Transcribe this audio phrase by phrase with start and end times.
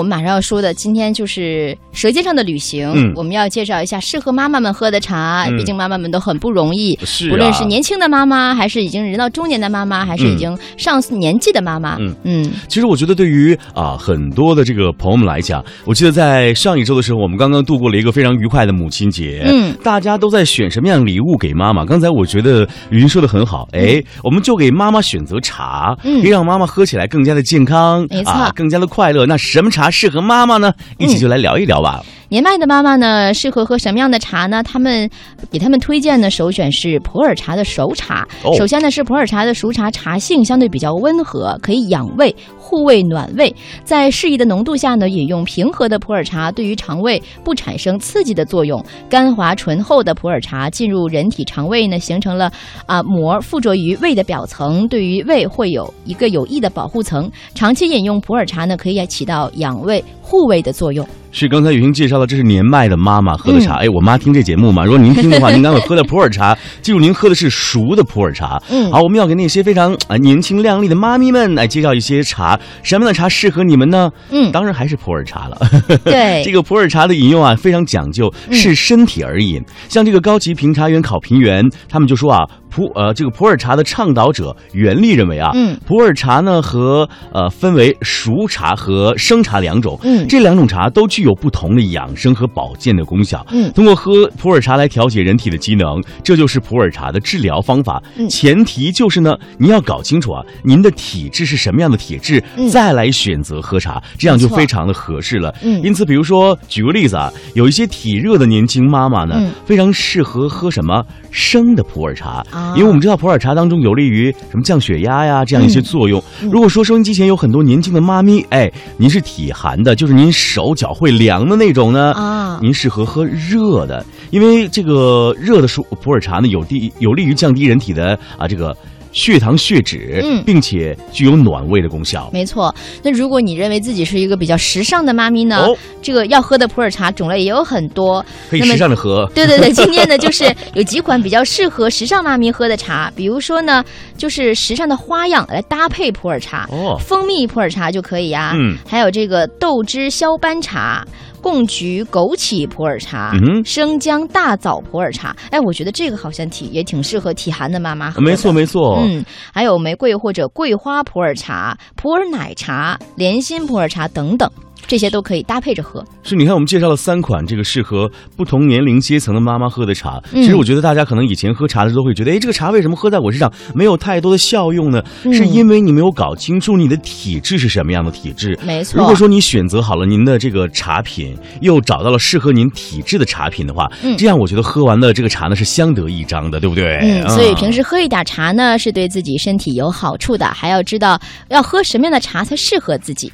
[0.00, 5.44] 我们马上要说的，今天就是《舌尖上的旅行》嗯我们要介绍一下适合妈妈们喝的茶。
[5.48, 11.96] 嗯毕竟妈妈们都很不容易，是啊不论是年轻的妈妈，还是已经人到中年的妈妈，还是已经上年纪的妈妈。
[11.98, 19.42] 嗯嗯其实我觉得，对于啊很多的这个朋友们来讲，我记得在上一周的时候，我们刚刚度过了一个非常愉快的母亲节。
[19.46, 21.84] 嗯，大家都在选什么样的礼物给妈妈？
[21.84, 29.26] 刚才我觉得雨云说的很好，哎，我们就给妈妈选择茶，嗯可以让妈妈喝起来更加的健康，没错啊，更加的快乐。
[29.26, 30.74] 那什么茶适合妈妈呢？
[30.98, 32.04] 一起就来聊一聊吧。
[32.30, 34.62] 年迈的妈妈呢，适合喝什么样的茶呢？
[34.62, 35.08] 他们
[35.50, 38.28] 给他们推荐的首选是普洱茶的熟茶。
[38.44, 43.54] 哦首先呢，是普洱茶的熟茶，茶性相对比较温和，可以养胃、护胃、暖胃。
[43.82, 48.84] 在适宜的浓度下呢，饮用平和的普洱茶，对于肠胃不产生刺激的作用。
[49.08, 52.52] 甘滑醇厚的普洱茶进入人体肠胃呢，形成了
[52.84, 57.30] 啊膜附着于胃的表层，对于胃会有一个有益的保护层。
[57.54, 61.08] 长期饮用普洱茶呢，可以起到养胃护胃的作用。
[61.30, 63.76] 是刚才雨欣介绍了，这是年迈的妈妈喝的嗯茶。
[63.76, 68.60] 哎，我妈听这节目嘛，如果您听的话，您刚刚喝的普洱茶， 记住您喝的是熟的普洱茶。
[68.70, 74.10] 嗯好，我们要给那些非常啊、年轻靓丽的妈咪们来介绍一些茶，什么样的茶适合你们呢？
[74.30, 75.58] 嗯，当然还是普洱茶了。
[76.04, 79.62] 对， 这个普洱茶的饮用啊，非常讲究，嗯视身体而饮。
[79.88, 93.44] 像这个高级评茶员考评员，他们就说啊，普呃这个普洱茶的倡导者袁立认为啊，嗯普洱茶呢和呃分为熟茶和生茶两种，嗯这两种茶都具有不同的养生和保健的功效。
[93.50, 98.02] 嗯通过喝普洱茶来调节人体的机能，这就是普洱茶的治疗方法。
[98.16, 105.54] 嗯前提就是呢，您要搞清楚啊，您的体质是什么样的体质，嗯再来选择喝茶，这样就非常的合适了。
[105.62, 116.22] 嗯因此，比如说举个例子啊，有一些体热的年轻妈妈呢，嗯非常适合喝什么生的普洱茶，啊因为我们知道普洱茶当中有利于什么降血压呀这样一些作用。
[116.42, 128.76] 嗯如果说收音机前有很多年轻的妈咪，哎，您是体寒的，就是您手脚会凉的那种呢，啊，您适合喝热的，因为这个热的熟普洱茶呢，有利有利于降低人体的啊这个
[129.18, 132.30] 血糖血脂，嗯并且具有暖胃的功效。
[132.32, 132.72] 没错。
[133.02, 138.24] 那如果你认为自己是一个比较时尚的妈咪呢，哦这个要喝的普洱茶种类也有很多。
[138.48, 143.84] 可以时尚的喝，对 对对， 今天呢就是有几款比较适合时尚妈咪喝的茶，比如说呢，
[144.16, 151.04] 就是时尚的花样来搭配普洱茶，哦蜂蜜普洱茶就可以啊，嗯还有这个豆汁消斑茶。
[151.40, 158.22] 贡菊枸杞普洱茶、嗯生姜大枣普洱茶，哎，我觉得这个好像体也挺适合体寒的妈妈喝的。
[158.22, 159.24] 没错没错，嗯，
[159.54, 164.50] 还有玫瑰或者桂花普洱茶、普洱奶茶、莲心普洱茶等等，
[164.88, 166.04] 这些都可以搭配着喝。
[166.24, 170.20] 是，你看我们介绍了三款这个适合不同年龄阶层的妈妈喝的茶。
[170.32, 175.00] 嗯其实我觉得大家可能以前喝茶的时候会觉得，哎，这个茶为什么喝在我身上没有太多的效用呢？
[175.24, 178.58] 嗯是因为你没有搞清楚你的体质是什么样的体质。
[178.64, 178.98] 没错。
[178.98, 186.98] 如果说你选择好了您的这个茶品，又找到了适合您体质的茶品的话，嗯这样我觉得喝完的这个茶呢是相得益彰的，对不对？
[186.98, 191.16] 嗯，所以平时时喝一点茶呢，是对自己身体有好处的，还要知道
[191.48, 193.32] 要喝什么样的茶才适合自己。